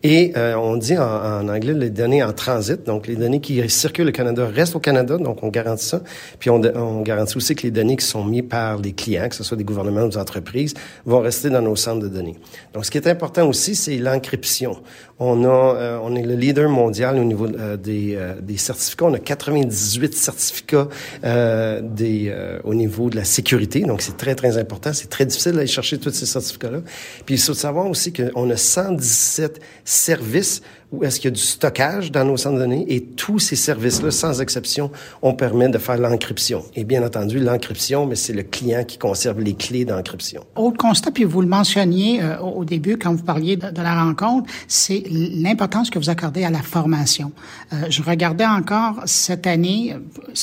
Et 0.02 0.32
euh, 0.38 0.56
on 0.56 0.78
dit 0.78 0.98
en, 0.98 1.50
anglais 1.50 1.74
les 1.74 1.90
données 1.90 2.24
en 2.24 2.32
transit, 2.32 2.86
donc 2.86 3.06
les 3.06 3.18
données 3.18 3.42
qui 3.42 3.68
circulent 3.70 4.08
au 4.08 4.14
Canada 4.14 4.48
restent 4.48 4.78
au 4.78 4.80
Canada, 4.80 5.18
donc 5.18 5.44
on 5.44 5.50
garantit 5.50 5.86
ça. 5.86 6.02
Puis 6.40 6.50
on, 6.50 6.62
on 6.62 7.02
garantit 7.02 7.36
aussi 7.36 7.54
que 7.54 7.64
les 7.64 7.72
données 7.72 7.98
qui 7.98 8.06
sont 8.06 8.24
mises 8.24 8.46
par 8.50 8.78
les 8.78 8.94
clients, 8.94 9.28
que 9.28 9.36
ce 9.36 9.44
soit 9.44 9.58
des 9.58 9.66
gouvernements 9.66 10.04
ou 10.04 10.10
des 10.10 10.18
entreprises, 10.18 10.74
rester 11.22 11.50
dans 11.50 11.62
nos 11.62 11.76
centres 11.76 12.02
de 12.02 12.08
données. 12.08 12.36
Donc 12.74 12.86
ce 12.86 12.92
qui 12.92 12.98
est 12.98 13.08
important 13.08 13.48
aussi, 13.48 13.76
c'est 13.76 13.98
l'encryption. 13.98 14.82
On 15.22 15.44
a, 15.44 15.48
euh, 15.48 16.00
on 16.02 16.16
est 16.16 16.24
le 16.24 16.36
leader 16.36 16.70
mondial 16.70 17.18
au 17.18 17.24
niveau 17.26 17.48
euh, 17.48 17.76
des, 17.76 18.16
euh, 18.16 18.40
des 18.42 18.58
certificats. 18.58 19.06
On 19.06 19.14
a 19.14 19.20
98 19.20 20.16
certificats 20.16 20.88
au 22.64 22.74
niveau 22.74 23.10
de 23.10 23.16
la 23.16 23.26
sécurité. 23.26 23.82
Donc 23.82 24.02
c'est 24.02 24.18
très 24.18 24.36
très 24.36 24.58
important. 24.58 24.94
C'est 24.94 25.10
très 25.10 25.26
difficile 25.26 25.54
d'aller 25.54 25.68
chercher 25.68 25.98
tous 25.98 26.12
ces 26.12 26.26
certificats-là. 26.26 26.80
Puis 27.26 27.36
il 27.36 27.42
faut 27.42 27.54
savoir 27.54 27.88
aussi 27.88 28.14
qu'on 28.14 28.50
a 28.50 28.58
117 28.58 29.60
services 29.84 30.62
où 30.92 31.04
est-ce 31.04 31.20
qu'il 31.20 31.30
y 31.30 31.34
a 31.34 31.36
du 31.36 31.42
stockage 31.42 32.12
dans 32.12 32.26
nos 32.26 32.36
centres 32.36 32.56
de 32.56 32.62
données? 32.62 32.86
Et 32.88 33.04
tous 33.04 33.38
ces 33.38 33.56
services-là, 33.56 34.10
sans 34.10 34.42
exception, 34.42 34.90
on 35.22 35.34
permet 35.34 35.70
de 35.70 35.78
faire 35.78 35.98
l'encryption. 35.98 36.64
Et 36.76 36.84
bien 36.84 37.06
entendu, 37.06 37.40
l'encryption, 37.40 38.08
mais 38.08 38.16
c'est 38.16 38.34
le 38.34 38.42
client 38.42 38.84
qui 38.84 38.98
conserve 38.98 39.40
les 39.40 39.54
clés 39.54 39.86
d'encryption. 39.86 40.44
Autre 40.56 40.78
constat, 40.78 41.12
puis 41.12 41.26
vous 41.26 41.42
le 41.42 41.48
mentionniez 41.48 42.24
euh, 42.24 42.40
au 42.40 42.66
début 42.66 42.98
quand 42.98 43.14
vous 43.14 43.24
parliez 43.24 43.56
de, 43.56 43.70
la 43.82 44.04
rencontre, 44.04 44.50
c'est 44.68 45.04
l'importance 45.10 45.92
que 45.92 46.00
vous 46.00 46.10
accordez 46.10 46.44
à 46.44 46.50
la 46.50 46.62
formation. 46.62 47.32
Euh, 47.72 47.86
je 47.90 48.02
regardais 48.02 48.48
encore 48.48 49.02
cette 49.06 49.46
année, 49.46 49.96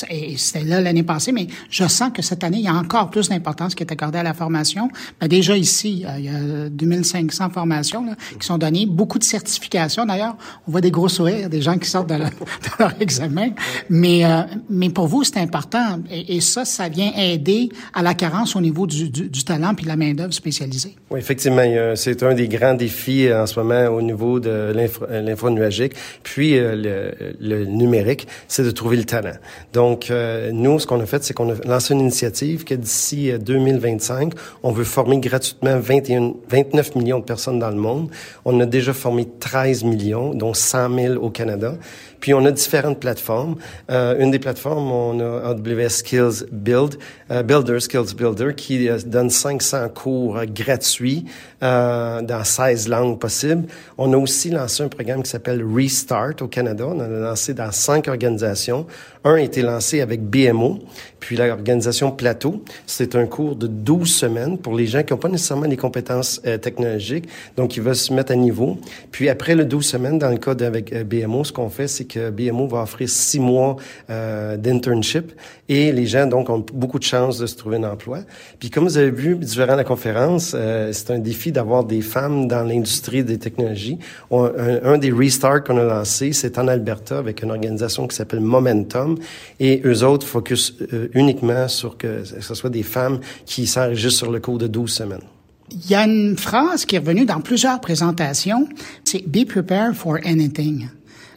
et 0.09 0.37
c'était 0.37 0.63
là 0.63 0.79
l'année 0.79 1.03
passée, 1.03 1.33
mais 1.33 1.47
je 1.69 1.85
sens 1.87 2.11
que 2.13 2.21
cette 2.21 2.43
année, 2.45 2.57
il 2.57 2.63
y 2.63 2.69
a 2.69 2.73
encore 2.73 3.09
plus 3.09 3.27
d'importance 3.27 3.75
qui 3.75 3.83
est 3.83 3.91
accordée 3.91 4.19
à 4.19 4.23
la 4.23 4.33
formation. 4.33 4.89
Ben 5.19 5.27
déjà 5.27 5.57
ici, 5.57 6.05
euh, 6.07 6.19
il 6.19 6.25
y 6.25 6.29
a 6.29 6.69
2500 6.69 7.49
formations 7.49 8.05
là, 8.05 8.15
qui 8.39 8.47
sont 8.47 8.57
données, 8.57 8.85
beaucoup 8.85 9.19
de 9.19 9.25
certifications. 9.25 10.05
D'ailleurs, 10.05 10.36
On 10.67 10.71
voit 10.71 10.81
des 10.81 10.91
gros 10.91 11.09
sourires, 11.09 11.49
des 11.49 11.61
gens 11.61 11.77
qui 11.77 11.89
sortent 11.89 12.09
de, 12.09 12.15
leur, 12.79 12.93
examen. 12.99 13.49
Mais, 13.89 14.25
euh, 14.25 14.41
mais 14.69 14.89
pour 14.89 15.07
vous, 15.07 15.23
c'est 15.23 15.37
important. 15.37 15.99
Et, 16.11 16.41
ça, 16.41 16.65
ça 16.65 16.89
vient 16.89 17.11
aider 17.17 17.69
à 17.93 18.01
la 18.01 18.13
carence 18.13 18.55
au 18.55 18.61
niveau 18.61 18.87
du, 18.87 19.09
du, 19.09 19.43
talent 19.43 19.73
puis 19.75 19.83
de 19.83 19.89
la 19.89 19.95
main-d'œuvre 19.95 20.33
spécialisée. 20.33 20.95
Oui, 21.09 21.19
effectivement. 21.19 21.63
C'est 21.95 22.23
un 22.23 22.33
des 22.33 22.47
grands 22.47 22.73
défis 22.73 23.31
en 23.33 23.45
ce 23.45 23.59
moment 23.59 23.95
au 23.95 24.01
niveau 24.01 24.39
de 24.39 24.73
l'info 24.73 25.49
nuagique. 25.49 25.93
Puis 26.23 26.57
le, 26.57 27.65
numérique, 27.65 28.27
c'est 28.47 28.63
de 28.63 28.71
trouver 28.71 28.97
le 28.97 29.05
talent. 29.05 29.35
Donc, 29.73 30.11
nous, 30.53 30.79
ce 30.79 30.87
qu'on 30.87 30.99
a 30.99 31.05
fait, 31.05 31.23
c'est 31.23 31.33
qu'on 31.33 31.51
a 31.51 31.55
lancé 31.65 31.93
une 31.93 32.01
initiative 32.01 32.63
que 32.63 32.75
d'ici 32.75 33.31
2025, 33.39 34.33
on 34.63 34.71
veut 34.71 34.83
former 34.83 35.19
gratuitement 35.19 35.79
21, 35.79 36.33
29 36.49 36.95
millions 36.95 37.19
de 37.19 37.23
personnes 37.23 37.59
dans 37.59 37.69
le 37.69 37.75
monde. 37.75 38.09
On 38.45 38.59
a 38.59 38.65
déjà 38.65 38.93
formé 38.93 39.27
13 39.39 39.83
millions, 39.83 40.26
dont 40.33 40.53
100 40.53 40.95
000 40.95 41.15
au 41.15 41.29
Canada. 41.29 41.75
Puis 42.19 42.33
on 42.33 42.43
a 42.45 42.51
différentes 42.51 42.99
plateformes. 42.99 43.55
Euh, 43.89 44.19
une 44.19 44.31
des 44.31 44.39
plateformes, 44.39 44.91
on 44.91 45.19
a 45.19 45.49
AWS 45.51 45.89
Skills 45.89 46.45
Build, 46.51 46.97
euh, 47.31 47.43
Builder, 47.43 47.79
Skills 47.79 48.15
Builder, 48.15 48.53
qui 48.55 48.89
euh, 48.89 48.97
donne 49.05 49.29
500 49.29 49.89
cours 49.89 50.39
gratuits 50.45 51.25
dans 51.61 52.43
16 52.43 52.87
langues 52.87 53.19
possibles. 53.19 53.67
On 53.97 54.13
a 54.13 54.17
aussi 54.17 54.49
lancé 54.49 54.83
un 54.83 54.87
programme 54.89 55.23
qui 55.23 55.29
s'appelle 55.29 55.63
Restart 55.63 56.35
au 56.41 56.47
Canada. 56.47 56.85
On 56.87 56.99
a 56.99 57.07
lancé 57.07 57.53
dans 57.53 57.71
cinq 57.71 58.07
organisations. 58.07 58.85
Un 59.27 59.33
a 59.33 59.41
été 59.41 59.61
lancé 59.61 59.99
avec 59.99 60.21
BMO, 60.21 60.79
puis 61.19 61.35
l'organisation 61.35 62.11
Plateau. 62.11 62.63
C'est 62.85 63.13
un 63.13 63.25
cours 63.25 63.57
de 63.57 63.67
12 63.67 64.09
semaines 64.09 64.57
pour 64.57 64.73
les 64.73 64.85
gens 64.85 65.03
qui 65.03 65.11
n'ont 65.11 65.19
pas 65.19 65.27
nécessairement 65.27 65.65
les 65.65 65.75
compétences 65.75 66.41
technologiques, 66.61 67.27
donc 67.57 67.75
ils 67.75 67.83
veulent 67.83 67.95
se 67.97 68.13
mettre 68.13 68.31
à 68.31 68.35
niveau. 68.35 68.77
Puis 69.11 69.27
après 69.27 69.53
le 69.53 69.65
12 69.65 69.85
semaines, 69.85 70.17
dans 70.17 70.29
le 70.29 70.37
cas 70.37 70.55
avec 70.65 70.93
BMO, 71.05 71.43
ce 71.43 71.51
qu'on 71.51 71.69
fait, 71.69 71.89
c'est 71.89 72.05
que 72.05 72.29
BMO 72.29 72.67
va 72.67 72.83
offrir 72.83 73.09
six 73.09 73.39
mois 73.41 73.75
euh, 74.09 74.55
d'internship 74.55 75.33
et 75.67 75.91
les 75.91 76.05
gens 76.05 76.27
donc 76.27 76.49
ont 76.49 76.65
beaucoup 76.73 76.97
de 76.97 77.03
chances 77.03 77.37
de 77.37 77.47
se 77.47 77.57
trouver 77.57 77.75
un 77.75 77.83
emploi. 77.83 78.19
Puis 78.59 78.69
comme 78.69 78.85
vous 78.85 78.97
avez 78.97 79.11
vu 79.11 79.35
durant 79.35 79.75
la 79.75 79.83
conférence, 79.83 80.53
euh, 80.55 80.93
c'est 80.93 81.11
un 81.11 81.19
défi 81.19 81.51
d'avoir 81.51 81.83
des 81.83 82.01
femmes 82.01 82.47
dans 82.47 82.63
l'industrie 82.63 83.25
des 83.25 83.37
technologies. 83.37 83.99
un, 84.31 84.97
des 84.97 85.11
restarts 85.11 85.65
qu'on 85.65 85.77
a 85.77 85.83
lancé, 85.83 86.31
c'est 86.31 86.57
en 86.57 86.69
Alberta 86.69 87.17
avec 87.17 87.43
une 87.43 87.51
organisation 87.51 88.07
qui 88.07 88.15
s'appelle 88.15 88.39
Momentum 88.39 89.16
et 89.59 89.81
eux 89.85 90.03
autres 90.03 90.27
focus 90.27 90.75
euh, 90.93 91.07
uniquement 91.13 91.67
sur 91.67 91.97
que 91.97 92.23
ce 92.23 92.55
soit 92.55 92.69
des 92.69 92.83
femmes 92.83 93.19
qui 93.45 93.67
s'enregistrent 93.67 94.19
sur 94.19 94.31
le 94.31 94.39
cours 94.39 94.57
de 94.57 94.67
12 94.67 94.91
semaines. 94.91 95.23
Il 95.71 95.89
y 95.89 95.95
a 95.95 96.05
une 96.05 96.37
phrase 96.37 96.85
qui 96.85 96.95
est 96.95 96.99
revenue 96.99 97.25
dans 97.25 97.41
plusieurs 97.41 97.81
présentations, 97.81 98.69
c'est 99.03 99.27
Be 99.27 99.45
prepared 99.45 99.95
for 99.95 100.17
anything. 100.23 100.87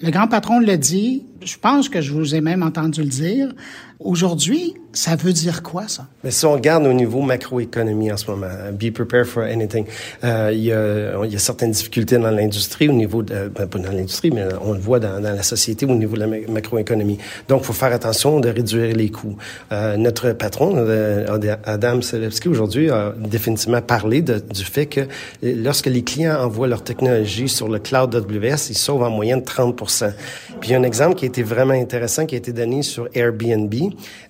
Le 0.03 0.11
grand 0.11 0.29
patron 0.29 0.61
l'a 0.61 0.77
dit, 0.77 1.25
je 1.45 1.57
pense 1.59 1.89
que 1.89 2.01
je 2.01 2.13
vous 2.13 2.35
ai 2.35 2.41
même 2.41 2.63
entendu 2.63 3.03
le 3.03 3.09
dire. 3.09 3.53
Aujourd'hui, 3.99 4.75
ça 4.93 5.15
veut 5.15 5.33
dire 5.33 5.63
quoi, 5.63 5.87
ça? 5.87 6.07
Mais 6.25 6.31
si 6.31 6.45
on 6.45 6.53
regarde 6.53 6.87
au 6.87 6.93
niveau 6.93 7.21
macroéconomie 7.21 8.11
en 8.11 8.17
ce 8.17 8.31
moment, 8.31 8.49
be 8.73 8.91
prepared 8.91 9.27
for 9.27 9.43
anything, 9.43 9.87
euh, 10.25 10.51
il, 10.53 10.65
y 10.65 10.73
a, 10.73 11.25
y 11.27 11.37
a 11.37 11.39
certaines 11.39 11.71
difficultés 11.71 12.19
dans 12.19 12.31
l'industrie 12.31 12.89
au 12.89 12.93
niveau 12.93 13.23
de, 13.23 13.49
ben, 13.49 13.67
pas 13.67 13.79
dans 13.79 13.93
l'industrie, 13.93 14.31
mais 14.31 14.45
on 14.63 14.73
le 14.73 14.81
voit 14.81 14.99
dans, 14.99 15.21
dans, 15.21 15.35
la 15.35 15.43
société 15.43 15.87
au 15.87 15.95
niveau 15.95 16.17
de 16.17 16.21
la 16.21 16.27
macroéconomie. 16.49 17.19
Donc, 17.49 17.63
il 17.63 17.67
faut 17.67 17.73
faire 17.73 17.93
attention 17.93 18.41
de 18.41 18.49
réduire 18.49 18.95
les 18.97 19.11
coûts. 19.11 19.37
Euh, 19.71 19.97
notre 19.97 20.33
patron, 20.33 20.75
euh, 20.77 21.39
Adam 21.65 22.03
Selewski, 22.03 22.49
aujourd'hui, 22.49 22.91
a 22.91 23.15
définitivement 23.17 23.83
parlé 23.83 24.23
du 24.23 24.65
fait 24.65 24.87
que 24.87 25.03
lorsque 25.43 25.87
les 25.87 26.03
clients 26.03 26.43
envoient 26.43 26.69
leur 26.69 26.83
technologie 26.83 27.49
sur 27.49 27.69
le 27.69 27.79
cloud 27.79 28.15
AWS, 28.15 28.71
ils 28.71 28.77
sauvent 28.77 29.03
en 29.03 29.11
moyenne 29.11 29.41
30% 29.41 30.13
Puis, 30.61 30.71
il 30.71 30.73
y 30.73 30.75
a 30.75 30.79
un 30.79 30.83
exemple 30.83 31.15
qui 31.15 31.27
a 31.27 31.29
été 31.29 31.43
vraiment 31.43 31.75
intéressant 31.75 32.27
qui 32.27 32.35
a 32.35 32.39
été 32.39 32.53
donné 32.53 32.83
sur 32.83 33.09
Airbnb. 33.15 33.75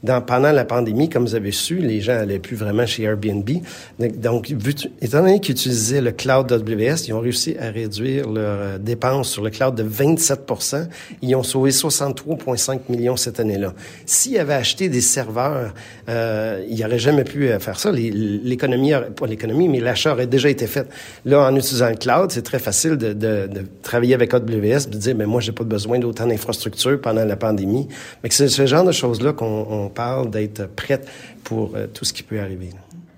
Dans, 0.02 0.20
pendant 0.20 0.49
la 0.52 0.64
pandémie, 0.64 1.08
comme 1.08 1.24
vous 1.24 1.34
avez 1.34 1.52
su, 1.52 1.78
les 1.78 2.00
gens 2.00 2.14
allaient 2.14 2.38
plus 2.38 2.56
vraiment 2.56 2.86
chez 2.86 3.02
Airbnb. 3.04 3.48
Donc, 3.98 4.50
étant 5.00 5.20
donné 5.20 5.40
qu'ils 5.40 5.52
utilisaient 5.52 6.00
le 6.00 6.12
cloud 6.12 6.50
AWS, 6.52 7.06
ils 7.06 7.12
ont 7.12 7.20
réussi 7.20 7.56
à 7.58 7.70
réduire 7.70 8.28
leurs 8.28 8.78
dépenses 8.78 9.30
sur 9.30 9.42
le 9.42 9.50
cloud 9.50 9.74
de 9.74 9.84
27% 9.84 10.88
Ils 11.22 11.34
ont 11.34 11.42
sauvé 11.42 11.70
63,5 11.70 12.80
millions 12.88 13.16
cette 13.16 13.40
année-là. 13.40 13.74
S'ils 14.06 14.38
avaient 14.38 14.54
acheté 14.54 14.88
des 14.88 15.00
serveurs, 15.00 15.74
euh, 16.08 16.64
ils 16.68 16.80
n'auraient 16.80 16.98
jamais 16.98 17.24
pu 17.24 17.48
euh, 17.48 17.58
faire 17.58 17.78
ça. 17.78 17.90
L'économie, 17.92 18.92
pas 19.16 19.26
l'économie, 19.26 19.68
mais 19.68 19.80
l'achat 19.80 20.12
aurait 20.12 20.26
déjà 20.26 20.48
été 20.48 20.66
fait. 20.66 20.88
Là, 21.24 21.46
en 21.46 21.54
utilisant 21.56 21.88
le 21.88 21.96
cloud, 21.96 22.30
c'est 22.30 22.42
très 22.42 22.58
facile 22.58 22.96
de, 22.96 23.48
travailler 23.82 24.14
avec 24.14 24.32
AWS, 24.34 24.88
de 24.88 24.96
dire, 24.96 25.14
mais 25.16 25.26
moi, 25.26 25.40
j'ai 25.40 25.52
pas 25.52 25.64
besoin 25.64 25.98
d'autant 25.98 26.26
d'infrastructures 26.26 27.00
pendant 27.00 27.24
la 27.24 27.36
pandémie. 27.36 27.88
Mais 28.22 28.30
c'est 28.30 28.48
ce 28.48 28.66
genre 28.66 28.84
de 28.84 28.92
choses-là 28.92 29.32
qu'on 29.32 29.90
parle 29.94 30.30
d'être 30.48 30.74
prête 30.74 31.08
pour 31.44 31.74
euh, 31.74 31.86
tout 31.92 32.04
ce 32.04 32.12
qui 32.12 32.22
peut 32.22 32.40
arriver. 32.40 32.70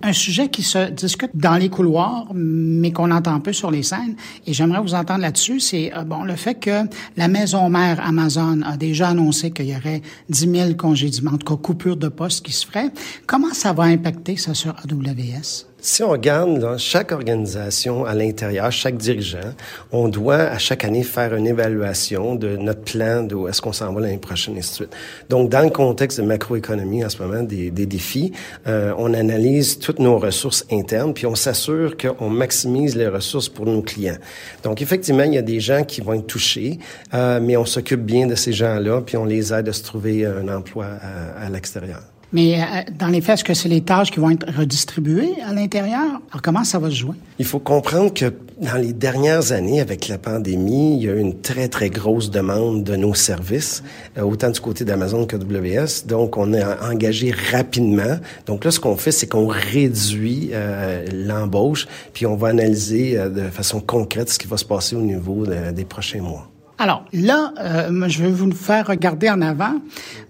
Un 0.05 0.13
sujet 0.13 0.49
qui 0.49 0.65
se 0.65 0.91
discute 0.91 1.31
dans 1.35 1.57
les 1.57 1.69
couloirs, 1.69 2.27
mais 2.35 2.91
qu'on 2.91 3.13
entend 3.13 3.39
peu 3.39 3.53
sur 3.53 3.71
les 3.71 3.85
scènes, 3.85 4.17
et 4.47 4.53
j'aimerais 4.53 4.81
vous 4.81 4.95
entendre 4.95 5.21
là-dessus, 5.21 5.61
c'est 5.61 5.97
euh, 5.97 6.03
bon 6.03 6.25
le 6.25 6.35
fait 6.35 6.57
que 6.57 6.83
la 7.17 7.29
maison 7.29 7.69
mère 7.69 8.05
Amazon 8.05 8.63
a 8.63 8.77
déjà 8.77 9.11
annoncé 9.11 9.53
qu'il 9.53 9.67
y 9.67 9.77
aurait 9.77 10.03
10 10.29 10.51
000 10.51 10.75
congédiements, 10.75 11.33
en 11.33 11.39
tout 11.39 11.57
cas 11.57 11.63
coupures 11.63 11.97
de 11.97 12.09
postes 12.09 12.45
qui 12.45 12.53
se 12.53 12.67
feraient. 12.67 12.91
Comment 13.27 13.55
ça 13.55 13.73
va 13.73 13.85
impacter 13.85 14.37
ça 14.37 14.55
sur 14.55 14.71
AWS? 14.71 15.72
Si 15.85 16.05
on 16.05 16.11
regarde 16.11 16.61
dans 16.61 16.79
chaque 16.79 17.11
organisation 17.11 18.05
à 18.05 18.15
l'intérieur, 18.15 18.71
chaque 18.71 18.97
dirigeant, 18.97 19.53
on 19.91 20.07
doit 20.07 20.37
à 20.37 20.57
chaque 20.57 20.85
année 20.85 21.03
faire 21.03 21.35
une 21.35 21.49
évaluation 21.49 22.37
de 22.37 22.57
notre 22.57 22.83
plan, 22.83 23.25
d'où 23.25 23.49
est-ce 23.49 23.61
qu'on 23.61 23.73
s'en 23.73 23.93
va 23.93 24.01
l'année 24.01 24.19
prochaine, 24.19 24.55
et 24.55 24.61
ainsi 24.61 24.85
de. 24.85 24.89
Donc, 25.29 25.51
dans 25.51 25.63
le 25.63 25.71
contexte 25.71 26.21
de 26.21 26.25
macroéconomie 26.25 27.05
en 27.05 27.09
ce 27.09 27.21
moment, 27.21 27.43
des, 27.43 27.73
des 27.73 27.87
défis, 27.87 28.31
euh, 28.69 28.95
on 28.97 29.13
analyse 29.13 29.81
toutes 29.81 29.99
nos 29.99 30.19
ressources 30.19 30.65
internes, 30.71 31.15
puis 31.15 31.27
on 31.27 31.35
s'assure 31.35 31.97
qu'on 31.97 32.31
maximise 32.31 32.95
les 32.95 33.09
ressources 33.09 33.49
pour 33.49 33.67
nos 33.67 33.83
clients. 33.83 34.19
Donc, 34.63 34.83
effectivement, 34.83 35.25
il 35.25 35.35
y 35.35 35.39
a 35.39 35.43
des 35.43 35.59
gens 35.59 35.83
qui 35.83 36.01
vont 36.01 36.13
être 36.13 36.29
touchés, 36.29 36.79
euh, 37.13 37.41
mais 37.43 37.57
on 37.57 37.65
s'occupe 37.65 38.03
bien 38.03 38.29
de 38.29 38.37
ces 38.37 38.53
gens-là, 38.53 39.01
puis 39.01 39.17
on 39.17 39.25
les 39.25 39.53
aide 39.53 39.69
à 39.69 39.73
se 39.73 39.83
trouver 39.83 40.27
un 40.27 40.47
emploi 40.47 40.87
à, 40.87 41.47
à 41.47 41.51
l'extérieur. 41.51 42.12
Mais 42.33 42.61
euh, 42.61 42.65
dans 42.99 43.09
les 43.09 43.21
faits, 43.21 43.35
est-ce 43.35 43.45
que 43.45 43.55
c'est 43.55 43.69
les 43.69 43.83
tâches 43.83 44.11
qui 44.11 44.21
vont 44.21 44.31
être 44.31 44.47
redistribuées 44.57 45.35
à 45.47 45.53
l'intérieur? 45.53 46.21
Alors, 46.31 46.43
comment 46.43 46.65
ça 46.65 46.79
va 46.79 46.89
se 46.89 46.97
jouer? 46.97 47.15
Il 47.39 47.45
faut 47.45 47.59
comprendre 47.59 48.13
que 48.15 48.33
dans 48.61 48.77
les 48.77 48.93
dernières 48.93 49.53
années, 49.53 49.81
avec 49.81 50.09
la 50.09 50.19
pandémie, 50.19 50.97
il 50.97 51.03
y 51.03 51.11
a 51.11 51.15
eu 51.15 51.19
une 51.19 51.41
très, 51.41 51.69
très 51.69 51.91
grosse 51.91 52.31
demande 52.31 52.85
de 52.85 52.97
nos 52.97 53.15
services, 53.15 53.83
euh, 54.17 54.23
autant 54.23 54.51
du 54.51 54.61
côté 54.61 54.85
d'Amazon 54.85 55.27
que 55.27 55.37
WS. 55.37 56.07
Donc, 56.07 56.39
on 56.39 56.55
a 56.55 56.91
engagé 56.91 57.35
rapidement. 57.53 58.19
Donc 58.47 58.65
là, 58.65 58.71
ce 58.71 58.81
qu'on 58.81 58.97
fait, 58.97 59.13
c'est 59.13 59.27
qu'on 59.27 59.47
réduit 59.47 60.51
euh, 60.53 61.05
l'embauche, 61.13 61.87
puis 62.15 62.27
on 62.27 62.37
va 62.37 62.49
analyser 62.49 63.17
de 63.17 63.43
façon 63.51 63.81
concrète 63.81 64.31
ce 64.31 64.39
qui 64.39 64.47
va 64.47 64.57
se 64.57 64.65
passer 64.65 64.97
au 64.97 65.03
niveau 65.03 65.47
des 65.47 65.85
prochains 65.85 66.23
mois. 66.23 66.52
Alors 66.79 67.05
là, 67.13 67.53
euh, 67.61 68.09
je 68.09 68.23
vais 68.23 68.31
vous 68.31 68.51
faire 68.53 68.87
regarder 68.87 69.31
en 69.31 69.41
avant. 69.41 69.81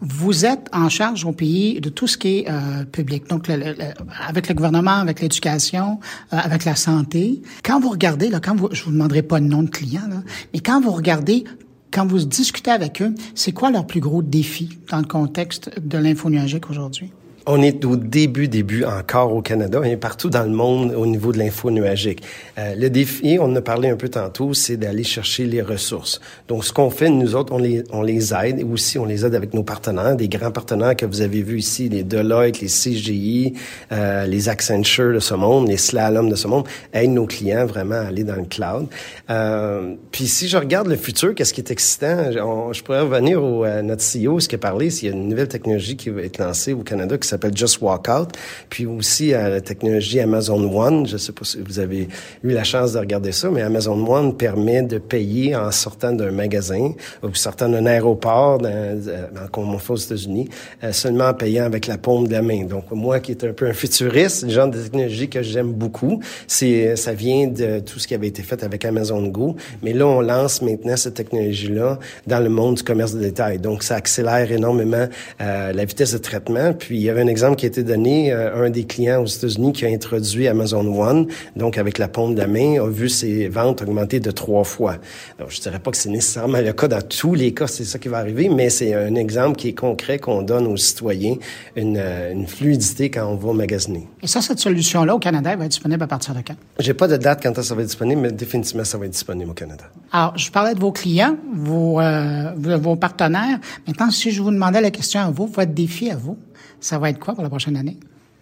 Vous 0.00 0.44
êtes 0.44 0.68
en 0.72 0.88
charge 0.88 1.24
au 1.24 1.32
pays 1.32 1.80
de 1.80 1.88
tout 1.88 2.06
ce 2.06 2.18
qui 2.18 2.38
est 2.38 2.50
euh, 2.50 2.84
public, 2.84 3.28
donc 3.28 3.48
avec 3.48 4.48
le 4.48 4.54
gouvernement, 4.54 4.96
avec 4.96 5.20
l'éducation, 5.20 6.00
euh, 6.32 6.36
avec 6.36 6.64
la 6.64 6.74
santé. 6.74 7.40
Quand 7.64 7.80
vous 7.80 7.90
regardez, 7.90 8.28
là, 8.28 8.40
quand 8.40 8.54
vous, 8.54 8.68
je 8.72 8.84
vous 8.84 8.92
demanderai 8.92 9.22
pas 9.22 9.38
le 9.38 9.46
nom 9.46 9.62
de 9.62 9.70
client, 9.70 10.06
là, 10.08 10.22
mais 10.52 10.60
quand 10.60 10.80
vous 10.80 10.92
regardez 10.92 11.44
quand 11.92 12.06
vous 12.06 12.20
discutez 12.20 12.70
avec 12.70 13.02
eux, 13.02 13.14
c'est 13.34 13.52
quoi 13.52 13.70
leur 13.70 13.86
plus 13.86 14.00
gros 14.00 14.22
défi 14.22 14.78
dans 14.90 14.96
le 14.96 15.04
contexte 15.04 15.78
de 15.78 15.98
l'info 15.98 16.30
aujourd'hui? 16.70 17.12
On 17.44 17.60
est 17.60 17.84
au 17.84 17.96
début, 17.96 18.46
début 18.46 18.84
encore 18.84 19.34
au 19.34 19.42
Canada 19.42 19.80
et 19.84 19.96
partout 19.96 20.30
dans 20.30 20.44
le 20.44 20.50
monde 20.50 20.94
au 20.94 21.06
niveau 21.06 21.32
de 21.32 21.38
l'info 21.38 21.72
nuagique. 21.72 22.22
Euh, 22.56 22.76
le 22.76 22.88
défi, 22.88 23.36
on 23.40 23.46
en 23.46 23.56
a 23.56 23.60
parlé 23.60 23.88
un 23.88 23.96
peu 23.96 24.08
tantôt, 24.08 24.54
c'est 24.54 24.76
d'aller 24.76 25.02
chercher 25.02 25.46
les 25.46 25.60
ressources. 25.60 26.20
Donc, 26.46 26.64
ce 26.64 26.72
qu'on 26.72 26.90
fait, 26.90 27.10
nous 27.10 27.34
autres, 27.34 27.52
on 27.52 27.58
les, 27.58 27.82
on 27.90 28.02
les 28.02 28.32
aide 28.32 28.60
et 28.60 28.64
aussi 28.64 28.96
on 28.96 29.04
les 29.04 29.26
aide 29.26 29.34
avec 29.34 29.54
nos 29.54 29.64
partenaires, 29.64 30.14
des 30.14 30.28
grands 30.28 30.52
partenaires 30.52 30.94
que 30.94 31.04
vous 31.04 31.20
avez 31.20 31.42
vus 31.42 31.58
ici, 31.58 31.88
les 31.88 32.04
Deloitte, 32.04 32.60
les 32.60 32.68
CGI, 32.68 33.54
euh, 33.90 34.24
les 34.26 34.48
Accenture 34.48 35.12
de 35.12 35.18
ce 35.18 35.34
monde, 35.34 35.66
les 35.66 35.78
Slalom 35.78 36.28
de 36.28 36.36
ce 36.36 36.46
monde, 36.46 36.68
aident 36.92 37.14
nos 37.14 37.26
clients 37.26 37.66
vraiment 37.66 37.96
à 37.96 38.06
aller 38.06 38.22
dans 38.22 38.36
le 38.36 38.44
cloud. 38.44 38.86
Euh, 39.30 39.94
puis, 40.12 40.28
si 40.28 40.46
je 40.46 40.58
regarde 40.58 40.86
le 40.86 40.96
futur, 40.96 41.34
qu'est-ce 41.34 41.52
qui 41.52 41.60
est 41.60 41.72
excitant? 41.72 42.30
je 42.30 42.82
pourrais 42.82 43.00
revenir 43.00 43.42
au, 43.42 43.64
à 43.64 43.82
notre 43.82 44.02
CEO, 44.02 44.38
ce 44.38 44.48
qu'il 44.48 44.56
a 44.56 44.58
parlé, 44.60 44.90
s'il 44.90 45.08
y 45.08 45.12
a 45.12 45.14
une 45.14 45.28
nouvelle 45.28 45.48
technologie 45.48 45.96
qui 45.96 46.08
va 46.10 46.22
être 46.22 46.38
lancée 46.38 46.72
au 46.72 46.84
Canada 46.84 47.18
qui 47.18 47.31
s'appelle 47.32 47.56
Just 47.56 47.80
Walk 47.80 48.08
Out. 48.08 48.30
Puis 48.68 48.86
aussi 48.86 49.34
à 49.34 49.48
la 49.48 49.60
technologie 49.60 50.20
Amazon 50.20 50.62
One. 50.72 51.06
Je 51.06 51.16
sais 51.16 51.32
pas 51.32 51.44
si 51.44 51.58
vous 51.60 51.78
avez 51.78 52.08
eu 52.42 52.50
la 52.50 52.64
chance 52.64 52.92
de 52.92 52.98
regarder 52.98 53.32
ça, 53.32 53.50
mais 53.50 53.62
Amazon 53.62 54.06
One 54.06 54.36
permet 54.36 54.82
de 54.82 54.98
payer 54.98 55.56
en 55.56 55.70
sortant 55.70 56.12
d'un 56.12 56.30
magasin 56.30 56.92
ou 57.22 57.34
sortant 57.34 57.68
d'un 57.68 57.86
aéroport, 57.86 58.58
dans, 58.58 59.48
comme 59.50 59.74
on 59.74 59.78
fait 59.78 59.92
aux 59.92 59.96
États-Unis, 59.96 60.48
seulement 60.92 61.28
en 61.28 61.34
payant 61.34 61.64
avec 61.64 61.86
la 61.86 61.98
paume 61.98 62.26
de 62.28 62.32
la 62.32 62.42
main. 62.42 62.64
Donc 62.64 62.90
moi 62.90 63.20
qui 63.20 63.32
est 63.32 63.44
un 63.44 63.52
peu 63.52 63.66
un 63.66 63.72
futuriste, 63.72 64.44
le 64.44 64.50
genre 64.50 64.68
de 64.68 64.80
technologie 64.80 65.28
que 65.28 65.42
j'aime 65.42 65.72
beaucoup, 65.72 66.20
c'est 66.46 66.96
ça 66.96 67.12
vient 67.12 67.48
de 67.48 67.80
tout 67.80 67.98
ce 67.98 68.06
qui 68.06 68.14
avait 68.14 68.28
été 68.28 68.42
fait 68.42 68.62
avec 68.62 68.84
Amazon 68.84 69.26
Go, 69.28 69.56
mais 69.82 69.92
là 69.92 70.06
on 70.06 70.20
lance 70.20 70.62
maintenant 70.62 70.96
cette 70.96 71.14
technologie-là 71.14 71.98
dans 72.26 72.40
le 72.40 72.48
monde 72.48 72.76
du 72.76 72.82
commerce 72.82 73.14
de 73.14 73.20
détail. 73.20 73.58
Donc 73.58 73.82
ça 73.82 73.96
accélère 73.96 74.50
énormément 74.50 75.06
euh, 75.40 75.72
la 75.72 75.84
vitesse 75.84 76.12
de 76.12 76.18
traitement. 76.18 76.72
Puis 76.72 76.96
il 76.96 77.02
y 77.02 77.10
avait 77.10 77.21
un 77.22 77.26
exemple 77.28 77.56
qui 77.56 77.66
a 77.66 77.68
été 77.68 77.82
donné, 77.82 78.32
euh, 78.32 78.66
un 78.66 78.70
des 78.70 78.84
clients 78.84 79.22
aux 79.22 79.26
États-Unis 79.26 79.72
qui 79.72 79.86
a 79.86 79.88
introduit 79.88 80.48
Amazon 80.48 80.86
One, 81.00 81.26
donc 81.56 81.78
avec 81.78 81.98
la 81.98 82.08
paume 82.08 82.34
de 82.34 82.40
la 82.40 82.46
main, 82.46 82.82
a 82.82 82.88
vu 82.88 83.08
ses 83.08 83.48
ventes 83.48 83.82
augmenter 83.82 84.20
de 84.20 84.30
trois 84.30 84.64
fois. 84.64 84.96
Alors, 85.38 85.50
je 85.50 85.60
dirais 85.60 85.78
pas 85.78 85.90
que 85.90 85.96
c'est 85.96 86.10
nécessairement 86.10 86.60
le 86.60 86.72
cas 86.72 86.88
dans 86.88 87.02
tous 87.02 87.34
les 87.34 87.54
cas, 87.54 87.66
c'est 87.66 87.84
ça 87.84 87.98
qui 87.98 88.08
va 88.08 88.18
arriver, 88.18 88.48
mais 88.48 88.70
c'est 88.70 88.94
un 88.94 89.14
exemple 89.14 89.56
qui 89.56 89.68
est 89.68 89.74
concret 89.74 90.18
qu'on 90.18 90.42
donne 90.42 90.66
aux 90.66 90.76
citoyens, 90.76 91.36
une, 91.76 91.96
euh, 91.96 92.32
une 92.32 92.46
fluidité 92.46 93.10
quand 93.10 93.26
on 93.26 93.36
va 93.36 93.52
magasiner. 93.52 94.08
Et 94.22 94.26
ça, 94.26 94.40
cette 94.40 94.58
solution-là 94.58 95.14
au 95.14 95.18
Canada, 95.18 95.52
elle 95.52 95.58
va 95.58 95.64
être 95.64 95.70
disponible 95.70 96.02
à 96.02 96.08
partir 96.08 96.34
de 96.34 96.40
quand? 96.40 96.56
J'ai 96.78 96.94
pas 96.94 97.08
de 97.08 97.16
date 97.16 97.40
quand 97.42 97.54
ça 97.62 97.74
va 97.74 97.82
être 97.82 97.88
disponible, 97.88 98.20
mais 98.20 98.32
définitivement, 98.32 98.84
ça 98.84 98.98
va 98.98 99.06
être 99.06 99.12
disponible 99.12 99.50
au 99.50 99.54
Canada. 99.54 99.84
Alors, 100.10 100.36
je 100.36 100.50
parlais 100.50 100.74
de 100.74 100.80
vos 100.80 100.92
clients, 100.92 101.36
vos, 101.54 102.00
euh, 102.00 102.52
vos 102.56 102.96
partenaires. 102.96 103.58
Maintenant, 103.86 104.10
si 104.10 104.30
je 104.30 104.42
vous 104.42 104.50
demandais 104.50 104.80
la 104.80 104.90
question 104.90 105.20
à 105.20 105.30
vous, 105.30 105.46
votre 105.46 105.72
défi 105.72 106.10
à 106.10 106.16
vous, 106.16 106.36
ça 106.82 106.98
va 106.98 107.10
être 107.10 107.18
quoi 107.18 107.34
pour 107.34 107.42
la 107.42 107.48
prochaine 107.48 107.76
année? 107.76 107.98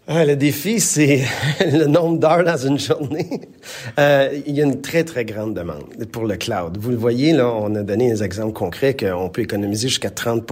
Ah, 0.08 0.24
le 0.24 0.34
défi, 0.34 0.80
c'est 0.80 1.20
le 1.60 1.84
nombre 1.84 2.18
d'heures 2.18 2.42
dans 2.42 2.56
une 2.56 2.78
journée. 2.78 3.42
Euh, 3.98 4.30
il 4.46 4.56
y 4.56 4.62
a 4.62 4.64
une 4.64 4.80
très, 4.80 5.04
très 5.04 5.26
grande 5.26 5.54
demande 5.54 5.84
pour 6.10 6.24
le 6.24 6.36
cloud. 6.36 6.78
Vous 6.80 6.90
le 6.90 6.96
voyez, 6.96 7.32
là, 7.32 7.46
on 7.48 7.74
a 7.74 7.82
donné 7.82 8.10
des 8.10 8.24
exemples 8.24 8.54
concrets 8.54 8.96
qu'on 8.96 9.28
peut 9.28 9.42
économiser 9.42 9.88
jusqu'à 9.88 10.10
30 10.10 10.50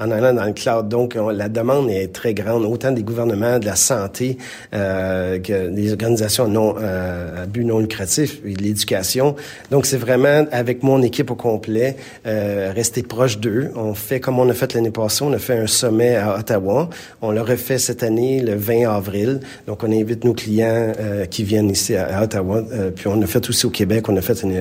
en 0.00 0.10
allant 0.10 0.34
dans 0.34 0.44
le 0.44 0.52
cloud. 0.52 0.88
Donc, 0.88 1.14
la 1.14 1.48
demande 1.48 1.88
est 1.88 2.12
très 2.12 2.34
grande, 2.34 2.64
autant 2.64 2.90
des 2.90 3.04
gouvernements, 3.04 3.60
de 3.60 3.64
la 3.64 3.76
santé, 3.76 4.38
euh, 4.74 5.38
que 5.38 5.68
des 5.68 5.92
organisations 5.92 6.48
non, 6.48 6.74
euh, 6.78 7.44
à 7.44 7.46
but 7.46 7.64
non 7.64 7.78
lucratif, 7.78 8.40
et 8.44 8.54
de 8.54 8.62
l'éducation. 8.62 9.36
Donc, 9.70 9.86
c'est 9.86 9.96
vraiment, 9.96 10.46
avec 10.50 10.82
mon 10.82 11.00
équipe 11.00 11.30
au 11.30 11.36
complet, 11.36 11.96
euh, 12.26 12.72
rester 12.74 13.04
proche 13.04 13.38
d'eux. 13.38 13.70
On 13.76 13.94
fait 13.94 14.18
comme 14.18 14.40
on 14.40 14.48
a 14.50 14.52
fait 14.52 14.74
l'année 14.74 14.90
passée, 14.90 15.24
on 15.24 15.32
a 15.32 15.38
fait 15.38 15.56
un 15.56 15.68
sommet 15.68 16.16
à 16.16 16.38
Ottawa. 16.40 16.90
On 17.22 17.30
l'a 17.30 17.44
refait 17.44 17.78
cette 17.78 18.02
année, 18.02 18.40
le 18.40 18.63
20 18.64 18.88
avril. 18.88 19.40
Donc, 19.66 19.84
on 19.84 19.92
invite 19.92 20.24
nos 20.24 20.34
clients 20.34 20.92
euh, 20.98 21.26
qui 21.26 21.44
viennent 21.44 21.70
ici 21.70 21.94
à, 21.96 22.22
Ottawa. 22.22 22.62
Euh, 22.72 22.90
puis, 22.90 23.06
on 23.08 23.20
a 23.20 23.26
fait 23.26 23.48
aussi 23.48 23.66
au 23.66 23.70
Québec. 23.70 24.08
On 24.08 24.16
a 24.16 24.20
fait 24.20 24.42
une, 24.42 24.60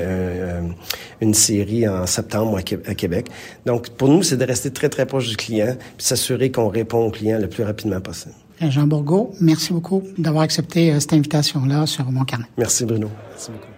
une 1.21 1.33
série 1.33 1.87
en 1.87 2.05
septembre 2.05 2.57
à, 2.57 2.93
Québec. 2.95 3.27
Donc, 3.65 3.89
pour 3.89 4.09
nous, 4.09 4.23
c'est 4.23 4.37
de 4.37 4.45
rester 4.45 4.71
très, 4.71 4.89
très 4.89 5.05
proche 5.05 5.29
du 5.29 5.37
client 5.37 5.75
puis 5.97 6.05
s'assurer 6.05 6.51
qu'on 6.51 6.67
répond 6.67 7.05
au 7.07 7.11
client 7.11 7.39
le 7.39 7.47
plus 7.47 7.63
rapidement 7.63 8.01
possible. 8.01 8.35
Jean 8.61 8.87
Bourgault, 8.87 9.33
merci 9.41 9.73
beaucoup 9.73 10.03
d'avoir 10.17 10.43
accepté 10.43 10.91
euh, 10.91 10.99
cette 10.99 11.13
invitation-là 11.13 11.85
sur 11.85 12.09
mon 12.11 12.23
carnet. 12.23 12.45
Merci, 12.57 12.85
Bruno. 12.85 13.09
Merci 13.31 13.51
beaucoup. 13.51 13.72